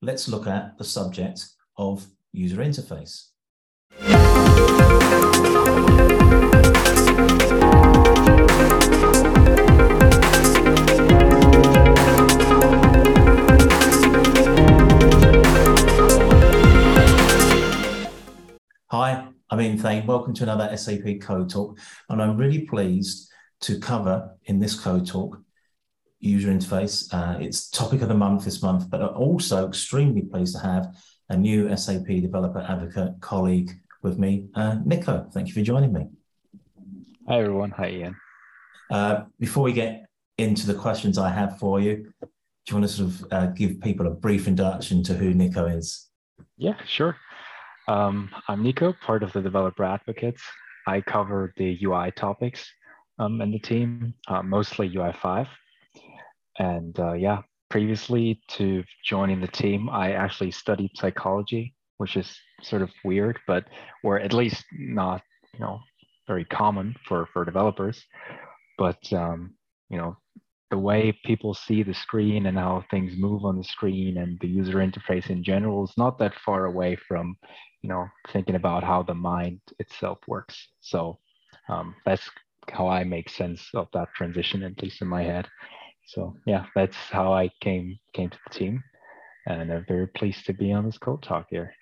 [0.00, 1.44] let's look at the subject
[1.76, 3.28] of user interface.
[18.90, 20.06] Hi, I'm Ian Thain.
[20.06, 21.78] Welcome to another SAP Code Talk.
[22.08, 23.30] And I'm really pleased
[23.60, 25.40] to cover in this Code Talk
[26.20, 27.12] user interface.
[27.12, 30.94] Uh, it's topic of the month this month, but I'm also extremely pleased to have
[31.28, 33.70] a new SAP developer advocate colleague
[34.02, 35.28] with me, uh, Nico.
[35.32, 36.06] Thank you for joining me.
[37.28, 37.70] Hi, everyone.
[37.72, 38.16] Hi, Ian.
[38.90, 40.06] Uh, before we get
[40.38, 42.28] into the questions I have for you, do
[42.68, 46.08] you want to sort of uh, give people a brief introduction to who Nico is?
[46.56, 47.16] Yeah, sure.
[47.86, 50.42] Um, I'm Nico, part of the developer advocates.
[50.86, 52.70] I cover the UI topics
[53.18, 55.46] um, in the team, uh, mostly UI5.
[56.58, 62.82] And uh, yeah, previously to joining the team, I actually studied psychology, which is sort
[62.82, 63.64] of weird, but
[64.02, 65.22] or at least not,
[65.54, 65.80] you know,
[66.26, 68.04] very common for for developers.
[68.76, 69.54] But um,
[69.88, 70.16] you know,
[70.70, 74.48] the way people see the screen and how things move on the screen and the
[74.48, 77.36] user interface in general is not that far away from,
[77.82, 80.68] you know, thinking about how the mind itself works.
[80.80, 81.18] So
[81.68, 82.28] um, that's
[82.70, 85.48] how I make sense of that transition, at least in my head.
[86.08, 88.82] So yeah, that's how I came came to the team,
[89.46, 91.74] and I'm very pleased to be on this code talk here.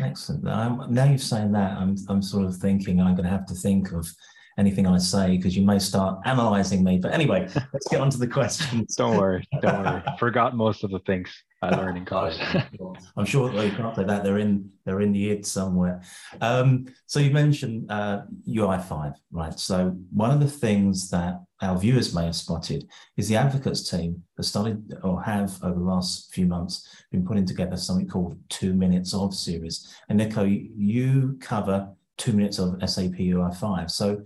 [0.00, 0.44] Excellent.
[0.44, 3.92] now you've saying that, I'm I'm sort of thinking I'm going to have to think
[3.92, 4.10] of
[4.58, 6.98] anything I say because you may start analyzing me.
[6.98, 8.96] But anyway, let's get on to the questions.
[8.96, 10.02] don't worry, don't worry.
[10.18, 11.30] Forgot most of the things
[11.62, 12.38] I learned in college.
[13.16, 16.02] I'm sure they can't say that they're in they're in the id somewhere.
[16.40, 19.58] Um, so you mentioned uh, UI5, right?
[19.58, 24.22] So one of the things that our viewers may have spotted is the advocates team
[24.36, 28.74] has started or have over the last few months been putting together something called two
[28.74, 29.94] minutes of series.
[30.08, 33.90] And Nico, you cover two minutes of SAP UI5.
[33.90, 34.22] So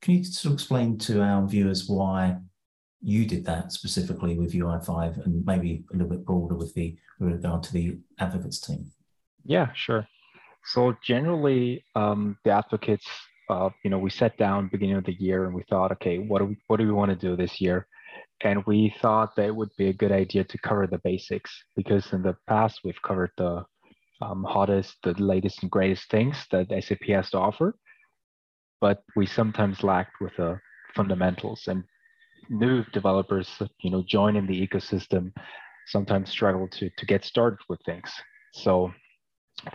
[0.00, 2.36] can you sort of explain to our viewers why
[3.00, 7.32] you did that specifically with UI5 and maybe a little bit broader with the with
[7.32, 8.90] regard to the advocates team?
[9.44, 10.06] Yeah, sure.
[10.66, 13.06] So generally, um, the advocates,
[13.48, 16.40] uh, you know, we sat down beginning of the year and we thought, okay, what
[16.40, 17.86] do we what do we want to do this year?
[18.42, 22.12] And we thought that it would be a good idea to cover the basics because
[22.12, 23.64] in the past we've covered the
[24.20, 27.74] um, hottest, the latest and greatest things that SAP has to offer
[28.80, 30.58] but we sometimes lacked with the
[30.94, 31.64] fundamentals.
[31.66, 31.84] And
[32.48, 33.48] new developers
[33.82, 35.32] you know joining the ecosystem
[35.86, 38.10] sometimes struggle to to get started with things.
[38.52, 38.92] So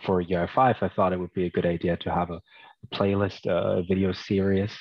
[0.05, 2.41] for UI5 I thought it would be a good idea to have a,
[2.93, 4.71] playlist a video series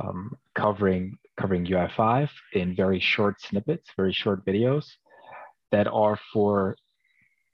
[0.00, 4.84] um, covering covering UI5 in very short snippets very short videos
[5.72, 6.76] that are for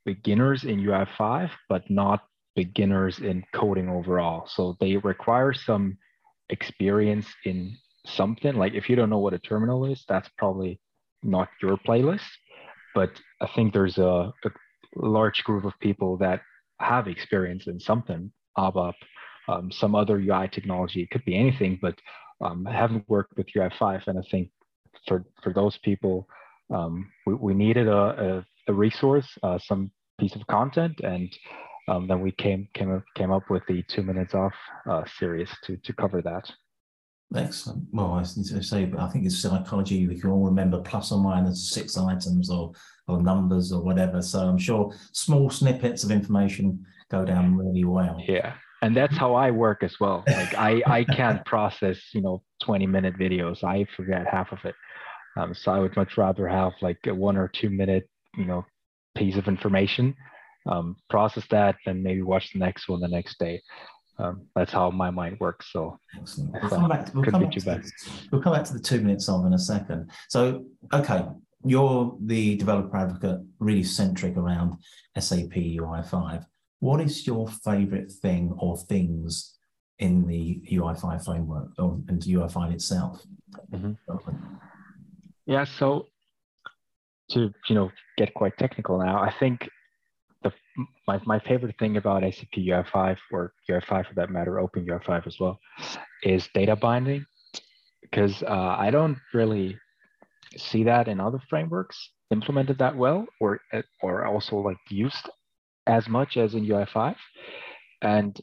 [0.04, 2.20] beginners in UI5 but not
[2.58, 4.48] beginners in coding overall.
[4.48, 5.96] So they require some
[6.50, 8.54] experience in something.
[8.56, 10.80] Like if you don't know what a terminal is, that's probably
[11.22, 12.30] not your playlist.
[12.96, 13.10] But
[13.40, 14.50] I think there's a, a
[14.96, 16.40] large group of people that
[16.80, 18.94] have experience in something, ABAP,
[19.46, 21.02] um, some other UI technology.
[21.02, 21.94] It could be anything, but
[22.40, 24.08] um, haven't worked with UI5.
[24.08, 24.50] And I think
[25.06, 26.26] for, for those people,
[26.74, 28.02] um, we, we needed a,
[28.66, 31.32] a, a resource, uh, some piece of content, and
[31.88, 34.52] um, then we came came up, came up with the two minutes off
[34.88, 36.50] uh, series to to cover that.
[37.34, 37.84] Excellent.
[37.92, 40.06] Well, I say, but I think it's psychology.
[40.06, 42.72] We can all remember plus or minus six items or
[43.06, 44.22] or numbers or whatever.
[44.22, 48.18] So I'm sure small snippets of information go down really well.
[48.26, 50.24] Yeah, and that's how I work as well.
[50.26, 53.64] Like I I can't process you know 20 minute videos.
[53.64, 54.74] I forget half of it.
[55.36, 58.64] Um, so I would much rather have like a one or two minute you know
[59.16, 60.14] piece of information
[60.68, 63.60] um, process that, and maybe watch the next one the next day.
[64.18, 65.70] Um, that's how my mind works.
[65.72, 67.06] So we'll come back.
[67.06, 67.92] To, we'll, come back to the,
[68.32, 70.10] we'll come back to the two minutes of in a second.
[70.28, 71.24] So okay,
[71.64, 74.74] you're the developer advocate, really centric around
[75.18, 76.44] SAP UI5.
[76.80, 79.56] What is your favorite thing or things
[79.98, 83.22] in the UI5 framework or, and UI5 itself?
[83.72, 83.92] Mm-hmm.
[85.46, 86.06] Yeah, so
[87.30, 89.68] to you know get quite technical now, I think
[91.06, 95.38] my, my favorite thing about SAP UI5 or UI5 for that matter, Open UI5 as
[95.40, 95.58] well,
[96.22, 97.24] is data binding.
[98.02, 99.76] Because uh, I don't really
[100.56, 103.60] see that in other frameworks implemented that well or
[104.02, 105.28] or also like used
[105.86, 107.16] as much as in UI5
[108.02, 108.40] and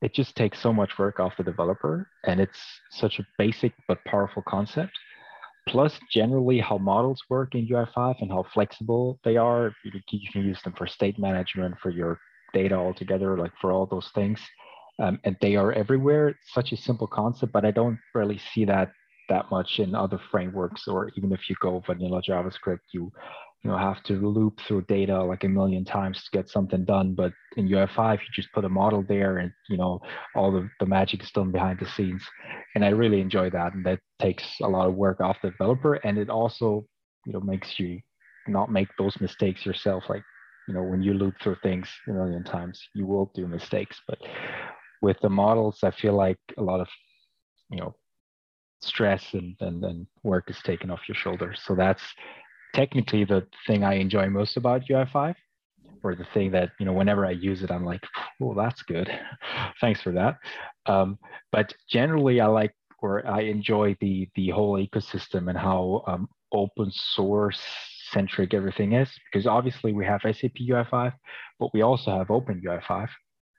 [0.00, 2.60] it just takes so much work off the developer and it's
[2.90, 4.92] such a basic but powerful concept
[5.68, 9.72] plus generally how models work in UI5 and how flexible they are.
[9.84, 12.18] You, can use them for state management, for your
[12.52, 14.40] data altogether, like for all those things.
[15.00, 16.28] Um, and they are everywhere.
[16.28, 18.90] It's such a simple concept, but I don't really see that
[19.28, 23.12] that much in other frameworks, or even if you go vanilla JavaScript, you
[23.62, 27.14] you know have to loop through data like a million times to get something done.
[27.14, 30.00] But in UI5, you just put a model there, and you know
[30.34, 32.22] all the, the magic is done behind the scenes.
[32.74, 35.94] And I really enjoy that, and that takes a lot of work off the developer,
[35.94, 36.86] and it also
[37.26, 38.00] you know makes you
[38.46, 40.04] not make those mistakes yourself.
[40.08, 40.22] Like
[40.66, 44.00] you know when you loop through things a million times, you will do mistakes.
[44.06, 44.18] But
[45.02, 46.88] with the models, I feel like a lot of
[47.70, 47.94] you know
[48.80, 51.60] stress and, and, and work is taken off your shoulders.
[51.64, 52.02] So that's
[52.74, 55.34] technically the thing I enjoy most about UI5
[56.02, 58.02] or the thing that, you know, whenever I use it, I'm like,
[58.42, 59.10] oh, that's good.
[59.80, 60.38] Thanks for that.
[60.86, 61.18] Um,
[61.52, 66.90] but generally I like or I enjoy the, the whole ecosystem and how um, open
[66.90, 67.60] source
[68.10, 71.12] centric everything is because obviously we have SAP UI5,
[71.60, 73.08] but we also have Open UI5.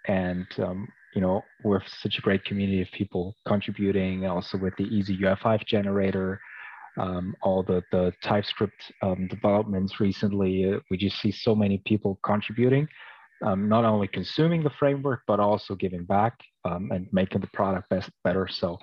[0.08, 4.84] And um, you know, we're such a great community of people contributing, also with the
[4.86, 6.40] easy UI5 generator,
[7.00, 12.20] um, all the, the TypeScript um, developments recently, uh, we just see so many people
[12.24, 12.88] contributing,
[13.46, 17.90] um, not only consuming the framework, but also giving back um, and making the product
[17.90, 18.48] best, better.
[18.48, 18.78] So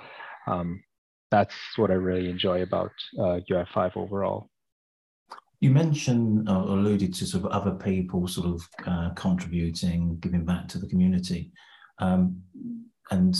[0.46, 0.82] um,
[1.30, 4.48] that's what I really enjoy about uh, UI5 overall.
[5.60, 10.68] You mentioned or alluded to sort of other people sort of uh, contributing, giving back
[10.68, 11.52] to the community.
[11.98, 12.42] Um,
[13.10, 13.36] and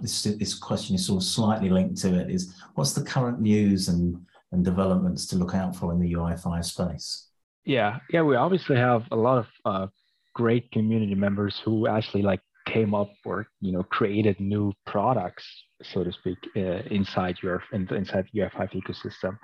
[0.00, 3.88] this, this question is sort of slightly linked to it is what's the current news
[3.88, 4.16] and,
[4.52, 7.28] and developments to look out for in the UI5 space?
[7.64, 9.86] Yeah, yeah, we obviously have a lot of uh,
[10.34, 15.44] great community members who actually like came up or you know created new products,
[15.82, 19.38] so to speak, uh, inside your inside the UI5 ecosystem.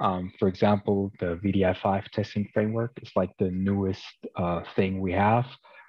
[0.00, 4.04] Um, for example, the wdi5 testing framework is like the newest
[4.36, 5.46] uh, thing we have.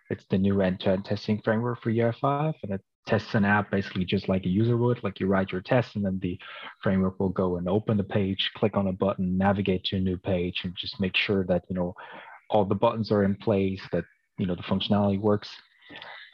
[0.10, 4.30] It's the new end-to-end testing framework for UI5, and it tests an app basically just
[4.30, 5.04] like a user would.
[5.04, 6.38] Like you write your test, and then the
[6.84, 10.18] framework will go and open the page, click on a button, navigate to a new
[10.18, 11.96] page, and just make sure that you know
[12.50, 14.06] all the buttons are in place, that
[14.38, 15.50] you know the functionality works.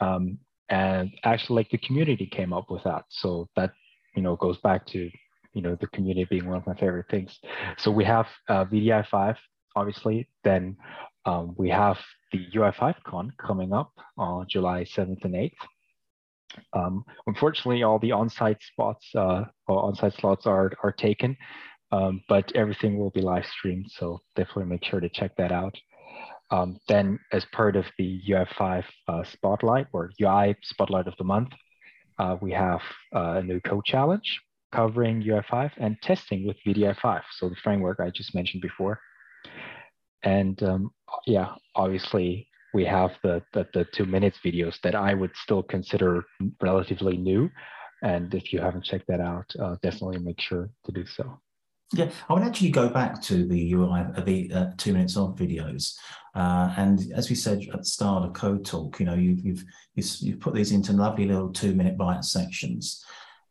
[0.00, 0.38] Um,
[0.68, 3.72] and actually, like the community came up with that, so that
[4.14, 5.10] you know goes back to
[5.54, 7.38] you know the community being one of my favorite things.
[7.78, 9.36] So we have uh, wdi5,
[9.74, 10.28] obviously.
[10.44, 10.76] Then
[11.24, 11.96] um, we have
[12.32, 15.52] the UI5Con coming up on July 7th and 8th.
[16.72, 21.36] Um, unfortunately, all the on-site spots uh, on-site slots are, are taken,
[21.92, 23.86] um, but everything will be live streamed.
[23.90, 25.74] So definitely make sure to check that out.
[26.50, 31.50] Um, then as part of the UI5 uh, Spotlight or UI Spotlight of the Month,
[32.18, 32.80] uh, we have
[33.14, 34.40] uh, a new code challenge
[34.72, 37.22] covering UI5 and testing with wdi5.
[37.38, 39.00] So the framework I just mentioned before.
[40.22, 40.90] And um,
[41.26, 46.26] yeah, obviously we have the, the, the two minutes videos that I would still consider
[46.60, 47.50] relatively new.
[48.02, 51.40] And if you haven't checked that out, uh, definitely make sure to do so.
[51.94, 55.36] Yeah, I would actually go back to the UI, uh, the uh, two minutes of
[55.36, 55.94] videos,
[56.34, 59.64] uh, and as we said at the start of Code Talk, you know, you, you've
[59.94, 63.04] you've put these into lovely little two minute bite sections.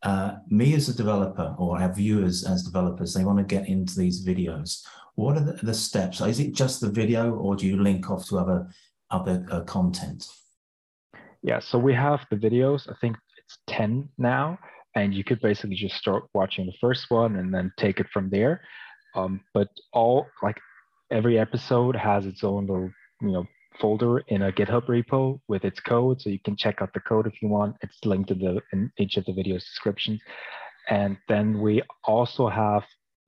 [0.04, 3.98] Uh, me as a developer, or our viewers as developers, they want to get into
[3.98, 4.86] these videos.
[5.16, 6.19] What are the, the, steps?
[6.19, 8.68] Is it just the video, or do you link off to other
[9.12, 10.28] other uh, content?
[11.42, 12.90] Yeah, so we have the videos.
[12.90, 14.57] I think it's ten now,
[14.95, 18.30] and you could basically just start watching the first one and then take it from
[18.30, 18.62] there.
[19.16, 20.59] Um, but all like
[21.12, 23.45] every episode has its own little you know
[23.80, 27.28] folder in a GitHub repo with its code, so you can check out the code
[27.28, 27.76] if you want.
[27.81, 30.21] It's linked in the in each of the videos descriptions.
[30.90, 32.83] And then we also have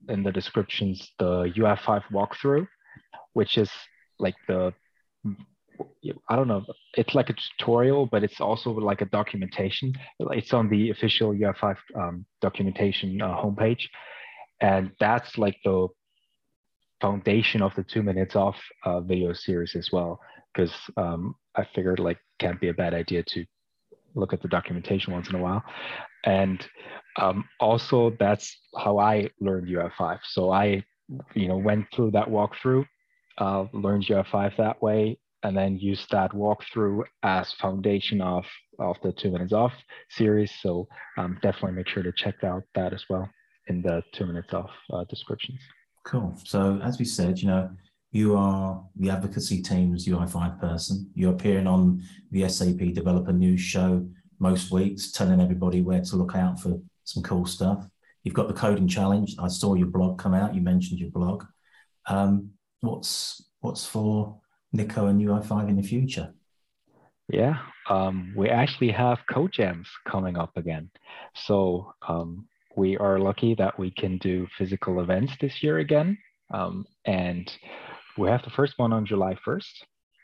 [0.09, 2.67] in the descriptions the UI5 walkthrough,
[3.33, 3.69] which is
[4.19, 4.73] like the
[6.29, 9.93] I don't know, it's like a tutorial, but it's also like a documentation.
[10.19, 13.83] It's on the official UI5 um, documentation uh, homepage.
[14.61, 15.87] And that's like the
[17.01, 20.19] foundation of the two minutes off uh, video series as well,
[20.53, 23.45] because um, I figured like can't be a bad idea to
[24.15, 25.63] look at the documentation once in a while.
[26.25, 26.65] And
[27.17, 30.19] um, also that's how I learned UI5.
[30.23, 30.83] So I,
[31.35, 32.85] you know, went through that walkthrough,
[33.37, 38.43] uh, learned UI5 that way, and then use that walkthrough as foundation of,
[38.79, 39.71] of the two minutes off
[40.09, 40.51] series.
[40.61, 43.29] So um, definitely make sure to check out that as well
[43.67, 45.59] in the two minutes off uh, descriptions.
[46.05, 46.37] Cool.
[46.43, 47.69] So as we said, you know,
[48.11, 51.09] you are the advocacy team's UI5 person.
[51.15, 54.05] You're appearing on the SAP Developer News Show
[54.39, 57.87] most weeks, telling everybody where to look out for some cool stuff.
[58.23, 59.35] You've got the coding challenge.
[59.39, 60.53] I saw your blog come out.
[60.53, 61.45] You mentioned your blog.
[62.09, 62.49] Um,
[62.81, 64.41] what's what's for
[64.73, 66.33] Nico and UI5 in the future?
[67.29, 67.57] Yeah,
[67.89, 70.89] um, we actually have code jams coming up again.
[71.35, 72.47] So um,
[72.77, 76.17] we are lucky that we can do physical events this year again.
[76.53, 77.51] Um, and
[78.17, 79.73] we have the first one on July 1st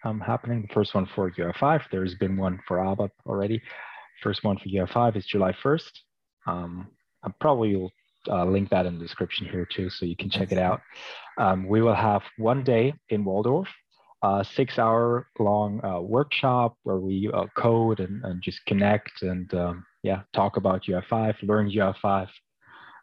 [0.06, 0.62] um, happening.
[0.62, 1.82] The first one for UI5.
[1.92, 3.62] There's been one for ABAP already.
[4.22, 5.92] First one for UI5 is July 1st.
[6.48, 6.88] Um,
[7.24, 7.92] I probably will
[8.30, 10.82] uh, link that in the description here too, so you can check it out.
[11.38, 13.68] Um, we will have one day in Walldorf,
[14.24, 19.54] a six hour long uh, workshop where we uh, code and, and, just connect and
[19.54, 22.30] um, yeah, talk about UI5, learn UI5.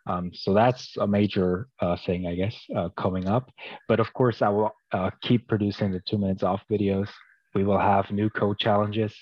[0.07, 3.50] Um, so that's a major uh, thing, I guess, uh, coming up.
[3.87, 7.09] But of course, I will uh, keep producing the two minutes off videos.
[7.55, 9.15] We will have new code challenges.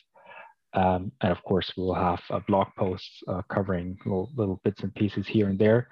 [0.75, 5.27] Um, and of course, we will have blog posts covering little, little, bits and pieces
[5.27, 5.89] here and there.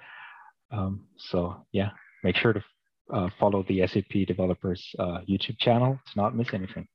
[0.71, 1.89] Um, so yeah,
[2.23, 2.63] make sure to
[3.11, 6.87] uh, follow the SAP developers uh, YouTube channel to not miss anything.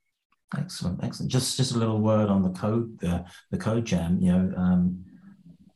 [0.56, 1.32] Excellent, excellent.
[1.32, 4.18] Just just a little word on the code, the the code jam.
[4.20, 5.04] You know, um,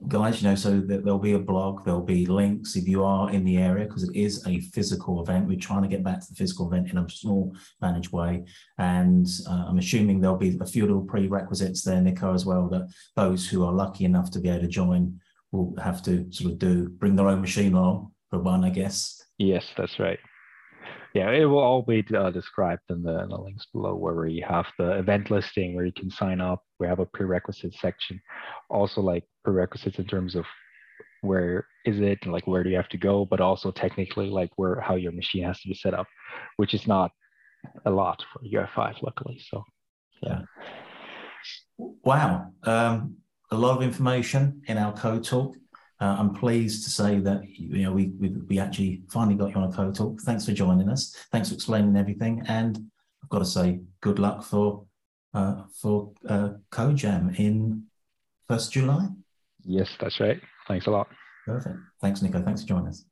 [0.06, 3.30] guys, you know, so that there'll be a blog, there'll be links if you are
[3.30, 5.48] in the area because it is a physical event.
[5.48, 8.44] We're trying to get back to the physical event in a small managed way,
[8.76, 12.68] and uh, I'm assuming there'll be a few little prerequisites there, Nico, as well.
[12.68, 15.20] That those who are lucky enough to be able to join
[15.52, 19.25] will have to sort of do bring their own machine along for one, I guess.
[19.38, 20.18] Yes, that's right.
[21.14, 24.44] Yeah, it will all be uh, described in the, in the, links below where we
[24.46, 26.62] have the event listing where you can sign up.
[26.78, 28.20] We have a prerequisite section,
[28.68, 30.44] also like prerequisites in terms of
[31.22, 34.50] where is it and like where do you have to go, but also technically like
[34.56, 36.06] where how your machine has to be set up,
[36.56, 37.10] which is not
[37.84, 39.40] a lot for UI5, luckily.
[39.50, 39.64] So
[40.22, 40.42] yeah.
[41.78, 42.52] Wow.
[42.62, 43.16] Um,
[43.50, 45.56] a lot of information in our code talk.
[46.00, 49.56] Uh, I'm pleased to say that you know we, we, we actually finally got you
[49.56, 50.20] on a code talk.
[50.20, 51.14] Thanks for joining us.
[51.32, 52.76] Thanks for explaining everything, and
[53.22, 54.84] I've got to say good luck for
[55.32, 57.84] uh, for uh, Code Jam in
[58.46, 59.08] first July.
[59.64, 60.40] Yes, that's right.
[60.68, 61.08] Thanks a lot.
[61.46, 61.76] Perfect.
[62.00, 62.42] Thanks, Nico.
[62.42, 63.04] Thanks for joining us.